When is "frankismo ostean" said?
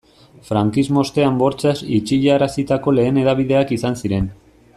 0.45-1.37